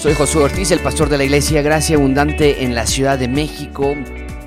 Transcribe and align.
Soy 0.00 0.14
Josué 0.14 0.44
Ortiz, 0.44 0.70
el 0.70 0.80
pastor 0.80 1.10
de 1.10 1.18
la 1.18 1.24
Iglesia 1.24 1.60
Gracia 1.60 1.96
Abundante 1.96 2.64
en 2.64 2.74
la 2.74 2.86
Ciudad 2.86 3.18
de 3.18 3.28
México 3.28 3.94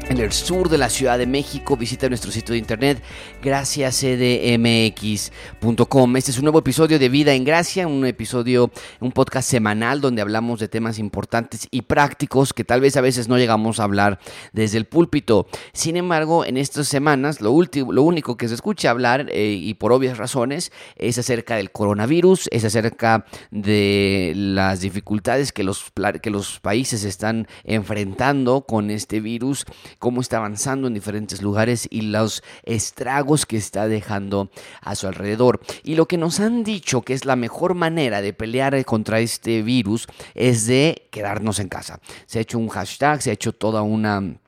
en 0.10 0.18
el 0.18 0.32
sur 0.32 0.70
de 0.70 0.78
la 0.78 0.90
Ciudad 0.90 1.18
de 1.18 1.26
México. 1.26 1.76
Visita 1.78 2.10
nuestro 2.10 2.32
sitio 2.32 2.54
de 2.54 2.60
internet 2.60 3.02
graciacdmx.com. 3.42 6.18
Este 6.18 6.32
es 6.32 6.38
un 6.38 6.44
nuevo 6.44 6.60
episodio 6.60 7.00
de 7.00 7.10
Vida 7.10 7.34
en 7.34 7.44
Gracia, 7.44 7.88
un 7.88 8.05
episodio, 8.05 8.72
un 9.00 9.12
podcast 9.12 9.50
semanal 9.50 10.02
donde 10.02 10.22
hablamos 10.22 10.60
de 10.60 10.68
temas 10.68 11.00
importantes 11.00 11.68
y 11.72 11.82
prácticos 11.84 12.54
que 12.54 12.63
tal 12.63 12.82
vez 12.82 12.98
a 12.98 13.02
veces 13.02 13.27
no 13.27 13.38
llegamos 13.38 13.80
a 13.80 13.84
hablar 13.84 14.20
desde 14.52 14.77
el 14.77 14.86
púlpito. 14.86 15.48
Sin 15.74 15.98
embargo, 15.98 16.46
en 16.46 16.58
estas 16.58 16.88
semanas 16.88 17.41
lo, 17.41 17.52
último, 17.52 17.91
lo 17.91 18.04
único 18.04 18.38
que 18.38 18.48
se 18.48 18.55
escucha 18.55 18.90
hablar, 18.90 19.27
eh, 19.32 19.54
y 19.54 19.74
por 19.76 19.91
obvias 19.91 20.18
razones, 20.18 20.72
es 20.96 21.18
acerca 21.18 21.55
del 21.55 21.72
coronavirus, 21.72 22.48
es 22.52 22.66
acerca 22.66 23.26
de 23.52 24.34
las 24.35 24.82
dificultades 24.82 25.52
que 25.52 25.63
los, 25.63 25.91
que 26.22 26.30
los 26.30 26.60
países 26.60 27.04
están 27.04 27.48
enfrentando 27.63 28.66
con 28.66 28.91
este 28.91 29.20
virus 29.20 29.66
cómo 30.03 30.20
está 30.20 30.35
avanzando 30.35 30.89
en 30.89 30.93
diferentes 30.93 31.41
lugares 31.41 31.88
y 31.89 32.02
los 32.02 32.43
estragos 32.63 33.45
que 33.45 33.55
está 33.55 33.88
dejando 33.88 34.49
a 34.81 34.95
su 34.95 35.07
alrededor. 35.07 35.62
Y 35.81 35.95
lo 35.95 36.09
que 36.09 36.17
nos 36.17 36.41
han 36.41 36.66
dicho 36.66 37.03
que 37.03 37.13
es 37.13 37.23
la 37.23 37.38
mejor 37.38 37.73
manera 37.73 38.21
de 38.21 38.34
pelear 38.34 38.84
contra 38.84 39.21
este 39.21 39.62
virus 39.62 40.07
es 40.35 40.67
de 40.67 41.07
quedarnos 41.09 41.59
en 41.59 41.70
casa. 41.70 42.02
Se 42.26 42.39
ha 42.39 42.41
hecho 42.41 42.59
un 42.59 42.67
hashtag, 42.67 43.21
se 43.21 43.29
ha 43.29 43.34
hecho 43.34 43.54
toda 43.54 43.82
una 43.82 44.41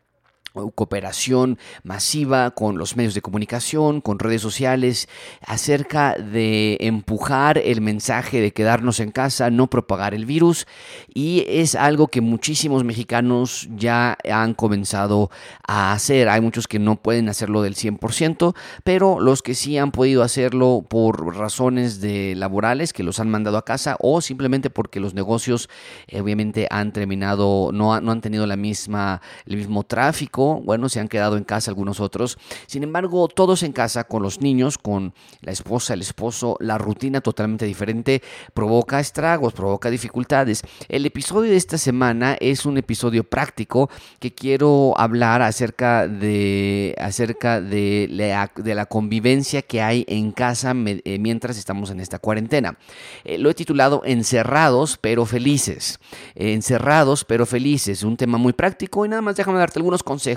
cooperación 0.74 1.58
masiva 1.84 2.52
con 2.52 2.78
los 2.78 2.96
medios 2.96 3.14
de 3.14 3.22
comunicación, 3.22 4.02
con 4.02 4.20
redes 4.20 4.42
sociales, 4.42 5.08
acerca 5.46 6.16
de 6.16 6.78
empujar 6.80 7.58
el 7.58 7.82
mensaje 7.82 8.42
de 8.42 8.52
quedarnos 8.52 9.00
en 9.00 9.12
casa, 9.12 9.50
no 9.50 9.68
propagar 9.68 10.14
el 10.14 10.26
virus, 10.26 10.68
y 11.14 11.46
es 11.48 11.76
algo 11.76 12.08
que 12.08 12.22
muchísimos 12.22 12.84
mexicanos 12.84 13.68
ya 13.76 14.18
han 14.30 14.54
comenzado 14.54 15.30
a 15.68 15.94
hacer. 15.94 16.30
Hay 16.30 16.42
muchos 16.42 16.68
que 16.68 16.80
no 16.80 16.96
pueden 16.96 17.30
hacerlo 17.30 17.62
del 17.62 17.76
100%, 17.76 18.56
pero 18.84 19.20
los 19.20 19.42
que 19.42 19.56
sí 19.56 19.78
han 19.78 19.92
podido 19.92 20.24
hacerlo 20.24 20.86
por 20.88 21.36
razones 21.36 22.02
de 22.02 22.34
laborales 22.36 22.94
que 22.94 23.04
los 23.04 23.20
han 23.20 23.30
mandado 23.30 23.58
a 23.58 23.66
casa 23.66 23.98
o 24.00 24.22
simplemente 24.22 24.70
porque 24.70 25.00
los 25.00 25.14
negocios 25.14 25.70
eh, 26.08 26.22
obviamente 26.22 26.68
han 26.70 26.92
terminado, 26.92 27.72
no, 27.74 28.00
no 28.02 28.12
han 28.12 28.22
tenido 28.22 28.48
la 28.48 28.56
misma, 28.56 29.22
el 29.46 29.58
mismo 29.58 29.84
tráfico 29.84 30.45
bueno, 30.64 30.90
se 30.90 31.00
han 31.00 31.08
quedado 31.08 31.38
en 31.38 31.44
casa 31.44 31.72
algunos 31.72 32.00
otros. 32.00 32.38
Sin 32.68 32.84
embargo, 32.84 33.28
todos 33.28 33.64
en 33.64 33.74
casa 33.74 34.06
con 34.06 34.22
los 34.22 34.42
niños, 34.42 34.78
con 34.78 35.14
la 35.42 35.52
esposa, 35.52 35.94
el 35.94 36.02
esposo, 36.02 36.58
la 36.60 36.78
rutina 36.78 37.22
totalmente 37.22 37.66
diferente 37.66 38.22
provoca 38.54 39.00
estragos, 39.00 39.54
provoca 39.54 39.90
dificultades. 39.90 40.62
El 40.90 41.06
episodio 41.06 41.52
de 41.52 41.58
esta 41.58 41.78
semana 41.78 42.38
es 42.40 42.66
un 42.66 42.78
episodio 42.78 43.24
práctico 43.24 43.90
que 44.20 44.34
quiero 44.34 44.94
hablar 44.98 45.42
acerca 45.42 46.08
de, 46.08 46.96
acerca 47.00 47.62
de, 47.62 48.08
la, 48.12 48.86
convivencia 48.86 49.62
que 49.62 49.82
hay 49.82 50.06
en 50.08 50.32
casa 50.32 50.74
eh, 50.76 51.18
mientras 51.20 51.58
estamos 51.58 51.90
en 51.90 52.00
esta 52.00 52.20
cuarentena. 52.20 52.78
Eh, 53.24 53.38
lo 53.38 53.50
he 53.50 53.54
titulado 53.54 54.02
Encerrados 54.06 54.98
pero 54.98 55.26
felices. 55.26 56.00
encerrados 56.36 57.26
pero 57.26 57.46
felices, 57.46 58.04
un 58.04 58.18
tema 58.18 58.38
muy 58.38 58.54
práctico 58.54 59.06
y 59.06 59.10
nada 59.10 59.22
más 59.22 59.36
déjame 59.36 59.60
darte 59.60 59.80
algunos 59.80 60.04
consejos 60.04 60.35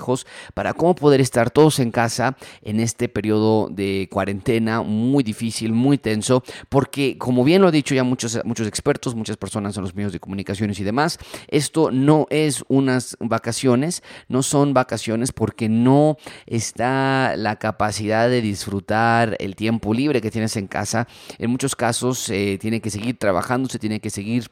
para 0.55 0.75
cómo 0.75 0.95
poder 0.95 1.21
estar 1.21 1.51
todos 1.51 1.79
en 1.79 1.91
casa 1.91 2.37
en 2.63 2.81
este 2.81 3.09
periodo 3.09 3.69
de 3.71 4.09
cuarentena 4.11 4.83
muy 4.83 5.23
difícil, 5.23 5.73
muy 5.73 5.99
tenso, 5.99 6.43
porque 6.69 7.19
como 7.19 7.45
bien 7.45 7.63
lo 7.63 7.69
han 7.69 7.73
dicho 7.73 7.95
ya 7.95 8.05
muchos, 8.05 8.41
muchos 8.45 8.67
expertos, 8.67 9.15
muchas 9.15 9.37
personas 9.37 9.77
en 9.77 9.83
los 9.83 9.95
medios 9.95 10.13
de 10.13 10.21
comunicaciones 10.21 10.81
y 10.81 10.85
demás, 10.85 11.19
esto 11.49 11.91
no 11.91 12.27
es 12.31 12.65
unas 12.69 13.17
vacaciones, 13.21 14.03
no 14.29 14.43
son 14.43 14.75
vacaciones 14.75 15.33
porque 15.33 15.69
no 15.69 16.17
está 16.47 17.37
la 17.37 17.57
capacidad 17.57 18.29
de 18.29 18.41
disfrutar 18.41 19.37
el 19.39 19.57
tiempo 19.57 19.95
libre 19.95 20.21
que 20.21 20.31
tienes 20.31 20.57
en 20.57 20.67
casa. 20.67 21.07
En 21.39 21.51
muchos 21.51 21.77
casos 21.77 22.29
eh, 22.31 22.59
tiene 22.61 22.81
que 22.81 22.91
seguir 22.91 23.19
trabajando, 23.19 23.69
se 23.69 23.79
tiene 23.79 24.01
que 24.01 24.11
seguir 24.11 24.49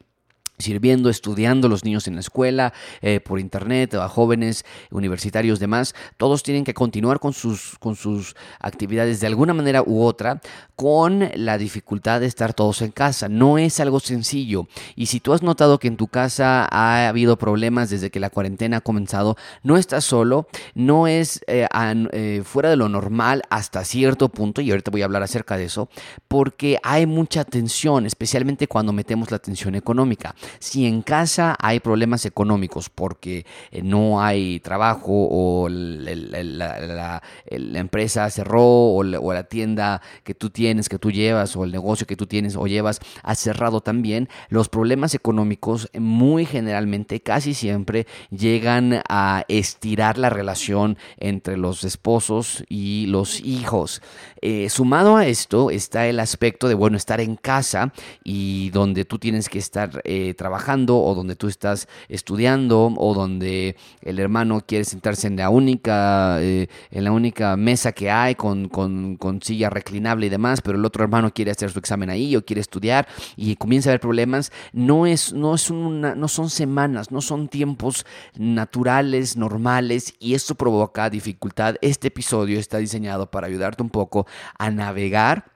sirviendo, 0.59 1.11
estudiando 1.11 1.69
los 1.69 1.85
niños 1.85 2.07
en 2.09 2.15
la 2.15 2.21
escuela, 2.21 2.73
eh, 3.03 3.21
por 3.21 3.41
internet, 3.41 3.95
a 3.95 4.09
jóvenes, 4.09 4.65
universitarios, 4.91 5.59
demás, 5.59 5.95
todos 6.17 6.43
tienen 6.43 6.65
que 6.65 6.75
continuar 6.75 7.21
con 7.21 7.33
sus, 7.33 7.77
con 7.79 7.97
sus 7.97 8.35
actividades 8.61 9.21
de 9.21 9.27
alguna 9.27 9.55
manera 9.55 9.83
u 9.83 10.03
otra, 10.03 10.41
con 10.75 11.31
la 11.35 11.59
dificultad 11.59 12.21
de 12.21 12.27
estar 12.27 12.55
todos 12.55 12.83
en 12.83 12.91
casa. 12.91 13.29
No 13.29 13.59
es 13.59 13.81
algo 13.81 14.01
sencillo. 14.01 14.69
Y 14.95 15.07
si 15.07 15.21
tú 15.21 15.33
has 15.33 15.43
notado 15.43 15.79
que 15.79 15.89
en 15.89 15.97
tu 15.97 16.09
casa 16.09 16.67
ha 16.71 17.09
habido 17.09 17.37
problemas 17.37 17.91
desde 17.91 18.11
que 18.11 18.21
la 18.21 18.31
cuarentena 18.31 18.79
ha 18.79 18.81
comenzado, 18.81 19.37
no 19.63 19.77
estás 19.77 20.05
solo, 20.05 20.49
no 20.75 21.07
es 21.07 21.41
eh, 21.47 21.67
eh, 22.13 22.43
fuera 22.45 22.71
de 22.71 22.77
lo 22.77 22.89
normal 22.89 23.43
hasta 23.51 23.85
cierto 23.85 24.29
punto, 24.29 24.61
y 24.61 24.71
ahorita 24.71 24.91
voy 24.91 25.03
a 25.03 25.07
hablar 25.07 25.23
acerca 25.23 25.57
de 25.57 25.65
eso, 25.65 25.89
porque 26.29 26.79
hay 26.83 27.07
mucha 27.07 27.45
tensión, 27.45 28.07
especialmente 28.07 28.69
cuando 28.69 28.93
metemos 28.93 29.31
la 29.31 29.39
tensión 29.39 29.75
económica. 29.75 30.35
Si 30.59 30.87
en 30.87 31.03
casa 31.03 31.57
hay 31.59 31.81
problemas 31.81 32.27
económicos 32.27 32.91
porque 32.91 33.47
eh, 33.71 33.83
no 33.83 34.23
hay 34.23 34.61
trabajo 34.61 35.29
o 35.31 35.69
la, 35.69 37.23
empresa 37.51 38.31
cerró 38.31 38.65
o, 38.65 39.03
la 39.03 39.45
tienda 39.45 40.01
que 40.25 40.35
tú 40.35 40.51
tienes, 40.51 40.89
que 40.89 40.99
tú 40.99 41.11
llevas 41.11 41.57
o 41.57 41.65
el 41.65 41.73
negocio 41.73 42.07
que 42.07 42.17
tú 42.17 42.27
tienes 42.27 42.57
o 42.57 42.67
llevas 42.67 43.01
ha 43.23 43.35
cerrado 43.35 43.81
también, 43.81 44.29
los 44.49 44.69
problemas 44.69 45.15
económicos 45.15 45.89
muy 45.99 46.47
generalmente, 46.47 47.21
casi 47.21 47.55
siempre, 47.55 48.07
llegan 48.31 49.03
a 49.09 49.45
estirar 49.49 50.19
la 50.19 50.31
relación 50.31 50.99
entre 51.19 51.57
los 51.57 51.85
esposos 51.85 52.65
y 52.69 53.07
los 53.07 53.41
hijos. 53.41 54.03
Eh, 54.41 54.69
sumado 54.71 55.17
a 55.17 55.27
esto 55.27 55.71
está 55.71 56.07
el 56.07 56.21
aspecto 56.21 56.69
de, 56.69 56.75
bueno, 56.75 56.97
estar 56.97 57.21
en 57.21 57.37
casa 57.37 57.93
y 58.25 58.71
donde 58.71 59.05
tú 59.05 59.19
tienes 59.19 59.49
que 59.49 59.59
estar 59.59 60.01
eh, 60.05 60.35
trabajando 60.37 60.99
o 60.99 61.15
donde 61.15 61.37
tú 61.37 61.49
estás 61.49 61.89
estudiando 62.09 62.95
o 62.97 63.15
donde 63.15 63.77
el 64.03 64.19
hermano 64.19 64.63
quiere 64.67 64.85
sentarse 64.85 65.27
en 65.27 65.37
la 65.37 65.51
única, 65.51 66.41
eh, 66.41 66.69
en 66.91 67.05
la 67.05 67.13
única 67.13 67.57
mesa 67.57 67.93
que 67.93 68.11
hay 68.11 68.35
con, 68.35 68.69
con, 68.69 69.17
con, 69.17 69.43
silla 69.43 69.71
reclinable 69.71 70.27
y 70.27 70.29
demás, 70.29 70.61
pero 70.61 70.79
el 70.79 70.85
otro 70.85 71.03
hermano 71.05 71.33
quiere 71.33 71.51
hacer 71.51 71.71
su 71.71 71.79
examen 71.79 72.11
ahí 72.11 72.37
o 72.37 72.45
quiere 72.45 72.61
estudiar 72.61 73.07
y 73.37 73.57
comienza 73.57 73.91
a 73.91 73.93
haber 73.93 74.01
problemas, 74.01 74.53
no, 74.73 75.07
es, 75.07 75.33
no, 75.33 75.55
es 75.55 75.71
una, 75.71 76.15
no 76.15 76.29
son 76.29 76.51
semanas, 76.51 77.11
no 77.11 77.21
son 77.21 77.49
tiempos 77.49 78.07
naturales, 78.37 79.37
normales 79.37 80.15
y 80.19 80.35
esto 80.35 80.55
provoca 80.55 81.11
dificultad. 81.11 81.77
Este 81.81 82.09
episodio 82.09 82.59
está 82.59 82.79
diseñado 82.79 83.31
para 83.31 83.47
ayudarte 83.47 83.83
un 83.83 83.91
poco 83.91 84.27
a 84.59 84.71
navegar 84.71 85.56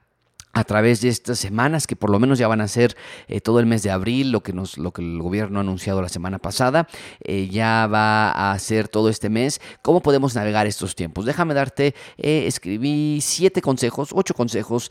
a 0.53 0.65
través 0.65 1.01
de 1.01 1.09
estas 1.09 1.39
semanas 1.39 1.87
que 1.87 1.97
por 1.97 2.11
lo 2.11 2.19
menos 2.19 2.39
ya 2.39 2.49
van 2.49 2.61
a 2.61 2.69
ser 2.69 2.97
eh, 3.29 3.41
todo 3.41 3.61
el 3.61 3.67
mes 3.67 3.83
de 3.83 3.91
abril, 3.91 4.33
lo 4.33 4.43
que, 4.43 4.53
nos, 4.53 4.79
lo 4.79 4.93
que 4.93 5.03
el 5.03 5.21
gobierno 5.23 5.59
ha 5.59 5.63
anunciado 5.63 6.03
la 6.03 6.09
semana 6.09 6.39
pasada, 6.39 6.89
eh, 7.23 7.49
ya 7.49 7.87
va 7.87 8.53
a 8.53 8.59
ser 8.59 8.89
todo 8.89 9.09
este 9.09 9.29
mes. 9.29 9.61
¿Cómo 9.83 10.01
podemos 10.01 10.35
navegar 10.35 10.67
estos 10.67 10.97
tiempos? 10.97 11.25
Déjame 11.25 11.55
darte, 11.55 11.95
eh, 12.19 12.45
escribí 12.47 13.21
siete 13.21 13.63
consejos, 13.63 14.11
ocho 14.13 14.35
consejos 14.35 14.91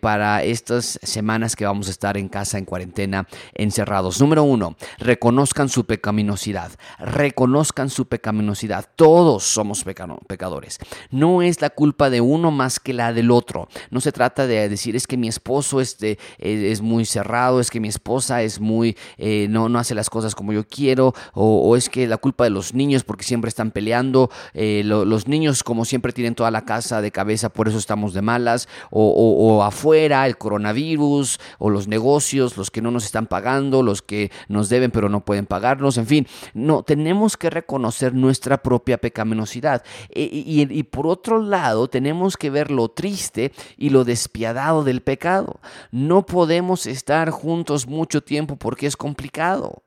para 0.00 0.42
estas 0.42 0.98
semanas 1.02 1.56
que 1.56 1.64
vamos 1.64 1.88
a 1.88 1.90
estar 1.90 2.16
en 2.16 2.28
casa, 2.28 2.58
en 2.58 2.64
cuarentena, 2.64 3.26
encerrados. 3.54 4.20
Número 4.20 4.42
uno, 4.42 4.76
reconozcan 4.98 5.68
su 5.68 5.84
pecaminosidad, 5.84 6.72
reconozcan 6.98 7.90
su 7.90 8.06
pecaminosidad. 8.06 8.86
Todos 8.96 9.44
somos 9.44 9.84
pecadores. 10.26 10.78
No 11.10 11.42
es 11.42 11.60
la 11.60 11.70
culpa 11.70 12.10
de 12.10 12.20
uno 12.20 12.50
más 12.50 12.80
que 12.80 12.92
la 12.92 13.12
del 13.12 13.30
otro. 13.30 13.68
No 13.90 14.00
se 14.00 14.12
trata 14.12 14.46
de 14.46 14.68
decir 14.68 14.91
es 14.94 15.06
que 15.06 15.16
mi 15.16 15.28
esposo 15.28 15.80
este, 15.80 16.18
es, 16.38 16.80
muy 16.80 17.04
cerrado, 17.04 17.60
es 17.60 17.70
que 17.70 17.80
mi 17.80 17.88
esposa 17.88 18.42
es 18.42 18.60
muy, 18.60 18.96
eh, 19.18 19.46
no, 19.50 19.68
no 19.68 19.78
hace 19.78 19.94
las 19.94 20.10
cosas 20.10 20.34
como 20.34 20.52
yo 20.52 20.64
quiero, 20.66 21.14
o, 21.34 21.76
es 21.76 21.88
que 21.88 22.06
la 22.06 22.16
culpa 22.16 22.44
de 22.44 22.50
los 22.50 22.74
niños 22.74 23.04
porque 23.04 23.24
siempre 23.24 23.48
están 23.48 23.70
peleando, 23.70 24.30
eh, 24.54 24.82
los 24.84 25.28
niños 25.28 25.62
como 25.62 25.84
siempre 25.84 26.12
tienen 26.12 26.34
toda 26.34 26.50
la 26.50 26.64
casa 26.64 27.00
de 27.00 27.10
cabeza, 27.10 27.48
por 27.48 27.68
eso 27.68 27.78
estamos 27.78 28.14
de 28.14 28.22
malas, 28.22 28.68
o, 28.90 29.62
afuera 29.62 30.26
el 30.26 30.36
coronavirus, 30.36 31.38
o 31.58 31.70
los 31.70 31.88
negocios, 31.88 32.56
los 32.56 32.70
que 32.70 32.82
no 32.82 32.90
nos 32.90 33.04
están 33.04 33.26
pagando, 33.26 33.82
los 33.82 34.02
que 34.02 34.30
nos 34.48 34.68
deben 34.68 34.90
pero 34.90 35.08
no 35.08 35.24
pueden 35.24 35.46
pagarnos, 35.46 35.98
en 35.98 36.06
fin, 36.06 36.26
no, 36.54 36.82
tenemos 36.82 37.36
que 37.36 37.50
reconocer 37.50 38.14
nuestra 38.14 38.62
propia 38.62 38.98
pecaminosidad. 38.98 39.82
E, 40.10 40.22
y, 40.32 40.66
y 40.70 40.82
por 40.82 41.06
otro 41.06 41.40
lado, 41.40 41.88
tenemos 41.88 42.36
que 42.36 42.50
ver 42.50 42.70
lo 42.70 42.88
triste 42.88 43.52
y 43.76 43.90
lo 43.90 44.04
despiadado 44.04 44.81
del 44.84 45.02
pecado. 45.02 45.60
No 45.90 46.24
podemos 46.26 46.86
estar 46.86 47.30
juntos 47.30 47.86
mucho 47.86 48.22
tiempo 48.22 48.56
porque 48.56 48.86
es 48.86 48.96
complicado. 48.96 49.82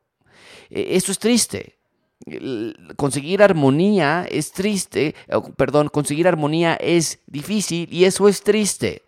E, 0.70 0.96
Esto 0.96 1.12
es 1.12 1.20
triste. 1.20 1.78
Conseguir 2.96 3.44
armonía 3.44 4.26
es 4.30 4.52
triste, 4.52 5.14
perdón, 5.58 5.90
conseguir 5.90 6.28
armonía 6.28 6.76
es 6.76 7.20
difícil 7.28 7.88
y 7.92 8.06
eso 8.06 8.28
es 8.28 8.42
triste. 8.42 9.04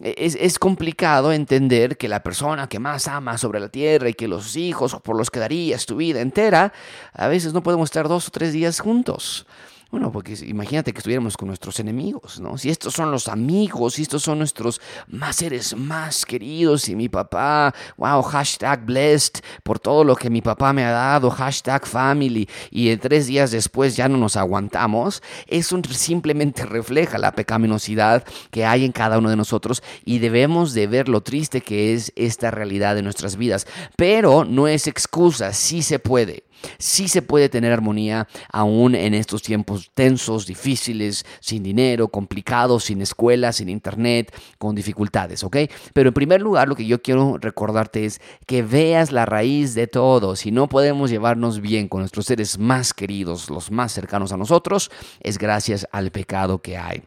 e, 0.00 0.14
es, 0.18 0.36
es, 0.38 0.58
complicado 0.58 1.32
entender 1.32 1.96
que 1.96 2.08
la 2.08 2.22
persona 2.22 2.68
que 2.68 2.78
más 2.78 3.08
ama 3.08 3.38
sobre 3.38 3.60
la 3.60 3.68
tierra 3.68 4.08
y 4.08 4.14
que 4.14 4.28
los 4.28 4.56
hijos 4.56 4.96
por 5.02 5.16
los 5.16 5.30
que 5.30 5.40
darías 5.40 5.86
tu 5.86 5.96
vida 5.96 6.20
entera, 6.20 6.72
a 7.12 7.28
veces 7.28 7.52
no 7.52 7.62
podemos 7.62 7.88
estar 7.88 8.06
dos 8.08 8.28
o 8.28 8.30
tres 8.30 8.52
días 8.52 8.80
juntos. 8.80 9.46
Bueno, 9.90 10.12
porque 10.12 10.34
imagínate 10.46 10.92
que 10.92 10.98
estuviéramos 10.98 11.38
con 11.38 11.48
nuestros 11.48 11.80
enemigos, 11.80 12.40
¿no? 12.40 12.58
Si 12.58 12.68
estos 12.68 12.92
son 12.92 13.10
los 13.10 13.26
amigos, 13.26 13.94
si 13.94 14.02
estos 14.02 14.22
son 14.22 14.36
nuestros 14.36 14.82
más 15.06 15.36
seres 15.36 15.74
más 15.74 16.26
queridos 16.26 16.90
y 16.90 16.94
mi 16.94 17.08
papá, 17.08 17.74
wow, 17.96 18.20
hashtag 18.20 18.84
blessed 18.84 19.40
por 19.62 19.78
todo 19.78 20.04
lo 20.04 20.14
que 20.14 20.28
mi 20.28 20.42
papá 20.42 20.74
me 20.74 20.84
ha 20.84 20.90
dado, 20.90 21.30
hashtag 21.30 21.86
family, 21.86 22.46
y 22.70 22.94
tres 22.98 23.28
días 23.28 23.50
después 23.50 23.96
ya 23.96 24.10
no 24.10 24.18
nos 24.18 24.36
aguantamos, 24.36 25.22
eso 25.46 25.80
simplemente 25.90 26.66
refleja 26.66 27.16
la 27.16 27.32
pecaminosidad 27.32 28.24
que 28.50 28.66
hay 28.66 28.84
en 28.84 28.92
cada 28.92 29.16
uno 29.16 29.30
de 29.30 29.36
nosotros 29.36 29.82
y 30.04 30.18
debemos 30.18 30.74
de 30.74 30.86
ver 30.86 31.08
lo 31.08 31.22
triste 31.22 31.62
que 31.62 31.94
es 31.94 32.12
esta 32.14 32.50
realidad 32.50 32.94
de 32.94 33.02
nuestras 33.02 33.36
vidas. 33.36 33.66
Pero 33.96 34.44
no 34.44 34.68
es 34.68 34.86
excusa, 34.86 35.54
sí 35.54 35.80
se 35.80 35.98
puede. 35.98 36.47
Sí 36.78 37.08
se 37.08 37.22
puede 37.22 37.48
tener 37.48 37.72
armonía 37.72 38.28
aún 38.52 38.94
en 38.94 39.14
estos 39.14 39.42
tiempos 39.42 39.90
tensos, 39.94 40.46
difíciles, 40.46 41.24
sin 41.40 41.62
dinero, 41.62 42.08
complicados, 42.08 42.84
sin 42.84 43.02
escuela, 43.02 43.52
sin 43.52 43.68
internet, 43.68 44.34
con 44.58 44.74
dificultades, 44.74 45.44
¿ok? 45.44 45.56
Pero 45.92 46.08
en 46.08 46.14
primer 46.14 46.40
lugar 46.40 46.68
lo 46.68 46.76
que 46.76 46.86
yo 46.86 47.02
quiero 47.02 47.38
recordarte 47.38 48.04
es 48.04 48.20
que 48.46 48.62
veas 48.62 49.12
la 49.12 49.26
raíz 49.26 49.74
de 49.74 49.86
todo. 49.86 50.36
Si 50.36 50.50
no 50.50 50.68
podemos 50.68 51.10
llevarnos 51.10 51.60
bien 51.60 51.88
con 51.88 52.00
nuestros 52.00 52.26
seres 52.26 52.58
más 52.58 52.94
queridos, 52.94 53.50
los 53.50 53.70
más 53.70 53.92
cercanos 53.92 54.32
a 54.32 54.36
nosotros, 54.36 54.90
es 55.20 55.38
gracias 55.38 55.86
al 55.92 56.10
pecado 56.10 56.60
que 56.60 56.76
hay 56.76 57.02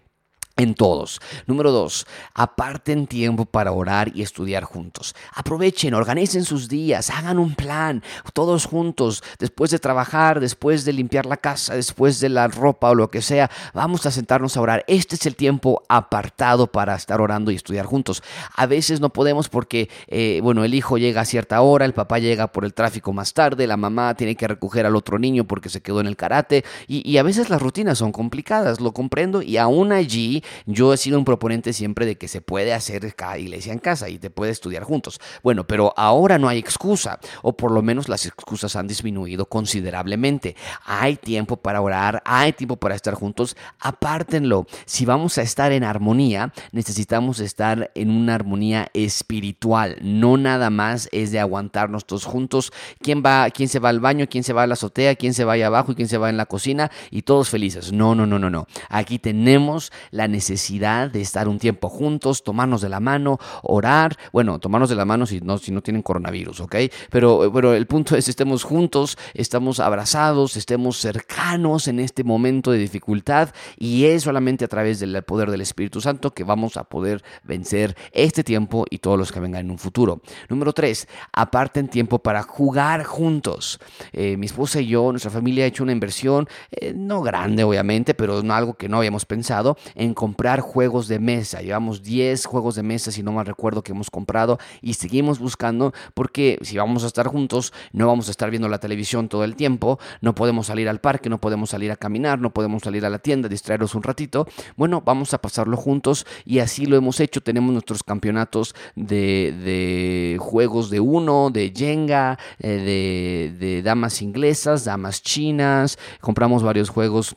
en 0.62 0.76
todos. 0.76 1.20
Número 1.48 1.72
dos, 1.72 2.06
aparten 2.34 3.08
tiempo 3.08 3.46
para 3.46 3.72
orar 3.72 4.12
y 4.16 4.22
estudiar 4.22 4.64
juntos. 4.64 5.16
Aprovechen, 5.34 5.94
organicen 5.94 6.46
sus 6.46 6.68
días, 6.68 7.10
hagan 7.10 7.40
un 7.40 7.56
plan, 7.56 8.04
todos 8.34 8.66
juntos, 8.66 9.24
después 9.40 9.72
de 9.72 9.80
trabajar, 9.80 10.40
después 10.40 10.86
de 10.86 10.94
limpiar 10.94 11.26
la 11.26 11.38
casa, 11.38 11.76
después 11.76 12.20
de 12.20 12.30
la 12.30 12.48
ropa 12.48 12.90
o 12.90 12.96
lo 12.96 13.10
que 13.10 13.22
sea, 13.22 13.50
vamos 13.74 14.06
a 14.06 14.12
sentarnos 14.12 14.58
a 14.58 14.62
orar. 14.62 14.84
Este 14.88 15.16
es 15.16 15.26
el 15.26 15.36
tiempo 15.36 15.84
apartado 15.90 16.68
para 16.68 16.96
estar 16.96 17.22
orando 17.22 17.52
y 17.52 17.56
estudiar 17.56 17.86
juntos. 17.86 18.24
A 18.56 18.66
veces 18.66 19.00
no 19.00 19.10
podemos 19.10 19.50
porque, 19.50 19.90
eh, 20.08 20.40
bueno, 20.44 20.64
el 20.64 20.74
hijo 20.74 20.98
llega 20.98 21.22
a 21.22 21.26
cierta 21.26 21.62
hora, 21.62 21.86
el 21.86 21.94
papá 21.94 22.20
llega 22.20 22.48
por 22.48 22.66
el 22.66 22.74
tráfico 22.74 23.14
más 23.14 23.34
tarde, 23.34 23.68
la 23.68 23.78
mamá 23.78 24.16
tiene 24.16 24.36
que 24.36 24.48
recoger 24.48 24.86
al 24.86 24.96
otro 24.96 25.20
niño 25.20 25.46
porque 25.46 25.70
se 25.70 25.82
quedó 25.82 26.02
en 26.02 26.08
el 26.08 26.16
karate 26.16 26.64
y, 26.88 27.10
y 27.10 27.18
a 27.18 27.24
veces 27.24 27.50
las 27.50 27.62
rutinas 27.62 27.98
son 27.98 28.12
complicadas, 28.12 28.80
lo 28.80 28.94
comprendo 28.94 29.42
y 29.42 29.58
aún 29.58 29.92
allí 29.92 30.44
yo 30.66 30.94
he 30.94 30.98
sido 30.98 31.18
un 31.18 31.26
proponente 31.26 31.74
siempre 31.74 32.06
de 32.06 32.18
que 32.18 32.28
se 32.28 32.42
puede 32.42 32.74
hacer 32.74 33.14
cada 33.16 33.38
iglesia 33.38 33.74
en 33.74 33.80
casa 33.80 34.10
y 34.10 34.20
te 34.20 34.30
puede 34.30 34.52
estudiar 34.52 34.84
juntos. 34.84 35.20
Bueno, 35.44 35.66
pero 35.66 35.94
ahora 35.98 36.38
no 36.38 36.48
hay 36.48 36.60
excusa, 36.60 37.20
o 37.42 37.56
por 37.56 37.72
lo 37.72 37.82
menos 37.82 38.10
las 38.10 38.26
excusas 38.26 38.76
han 38.76 38.88
disminuido 38.88 39.46
considerablemente. 39.46 40.56
Hay 40.86 41.16
tiempo 41.16 41.58
para 41.58 41.82
orar, 41.82 42.22
hay 42.26 42.54
tiempo 42.54 42.78
para 42.78 42.96
estar 42.96 43.14
juntos, 43.14 43.56
apártenlo. 43.80 44.66
Si 44.86 45.06
vamos 45.06 45.38
a 45.38 45.42
estar 45.42 45.72
en 45.72 45.84
armonía, 45.84 46.54
necesitamos 46.72 47.40
estar 47.40 47.92
en 47.96 48.10
una 48.12 48.36
armonía 48.36 48.90
espiritual, 48.94 49.98
no 50.02 50.38
nada 50.38 50.70
más 50.70 51.10
es 51.12 51.32
de 51.32 51.40
aguantarnos 51.40 52.06
todos 52.06 52.26
juntos. 52.26 52.72
¿Quién 53.02 53.24
va, 53.26 53.50
quién 53.50 53.70
se 53.70 53.80
va 53.80 53.90
al 53.90 54.00
baño, 54.00 54.28
quién 54.30 54.44
se 54.44 54.54
va 54.54 54.64
a 54.64 54.68
la 54.68 54.74
azotea, 54.74 55.16
quién 55.16 55.34
se 55.34 55.44
va 55.44 55.54
allá 55.54 55.68
abajo 55.68 55.92
y 55.92 55.96
quién 55.96 56.08
se 56.08 56.18
va 56.18 56.30
en 56.30 56.38
la 56.38 56.46
cocina 56.46 56.92
y 57.10 57.24
todos 57.24 57.50
felices? 57.50 57.92
No, 57.92 58.16
no, 58.16 58.26
no, 58.26 58.40
no, 58.40 58.50
no. 58.50 58.68
Aquí 58.90 59.20
tenemos 59.20 59.92
la 60.12 60.28
necesidad 60.42 61.12
de 61.12 61.22
estar 61.22 61.48
un 61.48 61.60
tiempo 61.60 61.88
juntos, 61.88 62.42
tomarnos 62.42 62.82
de 62.82 62.90
la 62.90 63.00
mano, 63.00 63.38
orar. 63.62 64.18
Bueno, 64.34 64.58
tomarnos 64.58 64.90
de 64.90 64.96
la 64.96 65.06
mano 65.06 65.28
si 65.28 65.40
no, 65.40 65.60
si 65.60 65.72
no 65.72 65.82
tienen 65.82 66.02
coronavirus, 66.02 66.62
¿ok? 66.62 66.76
Pero, 67.12 67.52
pero 67.54 67.76
el 67.76 67.86
punto 67.86 68.16
es, 68.16 68.28
estemos 68.28 68.64
juntos, 68.64 69.20
estamos 69.36 69.80
abrazados, 69.80 70.58
estemos 70.58 70.98
cercanos 70.98 71.88
en 71.88 72.00
este 72.00 72.24
momento 72.24 72.72
de 72.72 72.80
dificultad 72.80 73.50
y 73.78 74.06
es 74.06 74.24
solamente 74.24 74.66
a 74.66 74.68
través 74.68 75.00
del 75.00 75.22
poder 75.22 75.52
del 75.52 75.62
Espíritu 75.62 76.02
Santo 76.02 76.34
que 76.34 76.44
vamos 76.44 76.76
a 76.76 76.86
poder 76.86 77.24
vencer 77.44 77.96
este 78.12 78.44
tiempo 78.44 78.86
y 78.90 78.98
todos 78.98 79.20
los 79.20 79.32
que 79.32 79.40
vengan 79.40 79.66
en 79.66 79.70
un 79.70 79.78
futuro. 79.78 80.22
Número 80.50 80.74
tres, 80.74 81.08
aparten 81.34 81.88
tiempo 81.88 82.18
para 82.18 82.42
jugar 82.42 83.04
juntos. 83.04 83.80
Eh, 84.12 84.38
mi 84.38 84.48
esposa 84.48 84.82
y 84.82 84.88
yo, 84.88 85.12
nuestra 85.12 85.30
familia 85.30 85.66
ha 85.66 85.68
hecho 85.68 85.84
una 85.84 85.92
inversión, 85.92 86.48
eh, 86.72 86.94
no 86.96 87.22
grande 87.22 87.64
obviamente, 87.64 88.16
pero 88.16 88.42
no 88.42 88.56
algo 88.56 88.74
que 88.74 88.90
no 88.90 88.98
habíamos 88.98 89.26
pensado, 89.26 89.78
en 89.94 90.16
comprar 90.22 90.60
juegos 90.60 91.08
de 91.08 91.18
mesa. 91.18 91.62
Llevamos 91.62 92.04
10 92.04 92.46
juegos 92.46 92.76
de 92.76 92.84
mesa, 92.84 93.12
si 93.12 93.24
no 93.24 93.32
mal 93.32 93.48
recuerdo, 93.48 93.82
que 93.82 93.92
hemos 93.92 94.12
comprado 94.12 94.60
y 94.80 94.94
seguimos 94.94 95.40
buscando 95.40 95.94
porque 96.14 96.60
si 96.62 96.78
vamos 96.78 97.04
a 97.04 97.08
estar 97.08 97.26
juntos, 97.26 97.74
no 97.92 98.06
vamos 98.06 98.28
a 98.28 98.32
estar 98.32 98.52
viendo 98.52 98.70
la 98.70 98.78
televisión 98.78 99.30
todo 99.30 99.44
el 99.44 99.56
tiempo, 99.56 99.98
no 100.22 100.36
podemos 100.36 100.68
salir 100.68 100.88
al 100.90 101.02
parque, 101.02 101.28
no 101.28 101.42
podemos 101.42 101.72
salir 101.72 101.92
a 101.92 101.96
caminar, 101.96 102.38
no 102.38 102.54
podemos 102.54 102.84
salir 102.84 103.04
a 103.04 103.10
la 103.10 103.18
tienda, 103.18 103.50
distraernos 103.50 103.96
un 103.96 104.04
ratito. 104.04 104.46
Bueno, 104.78 105.02
vamos 105.04 105.34
a 105.34 105.40
pasarlo 105.40 105.76
juntos 105.76 106.28
y 106.46 106.60
así 106.60 106.86
lo 106.86 106.98
hemos 106.98 107.20
hecho. 107.20 107.42
Tenemos 107.42 107.74
nuestros 107.74 108.04
campeonatos 108.04 108.76
de, 108.96 110.38
juegos 110.40 110.92
de 110.92 111.00
uno, 111.00 111.50
de 111.50 111.74
Jenga, 111.76 112.38
eh, 112.60 113.50
de, 113.58 113.58
de 113.58 113.82
damas 113.82 114.22
inglesas, 114.22 114.86
damas 114.86 115.24
chinas. 115.24 115.98
Compramos 116.20 116.62
varios 116.62 116.92
juegos 116.92 117.36